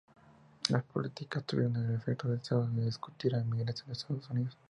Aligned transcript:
Las 0.71 0.81
políticas 0.81 1.43
tuvieron 1.43 1.75
el 1.75 1.93
efecto 1.93 2.27
deseado 2.27 2.65
de 2.65 2.85
disuadir 2.85 3.35
a 3.35 3.37
la 3.37 3.43
inmigración 3.43 3.85
de 3.89 3.93
Estados 3.93 4.27
Unidos. 4.31 4.57